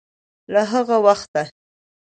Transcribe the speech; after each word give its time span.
له 0.53 0.61
هغه 0.71 0.97
وخته 1.05 1.43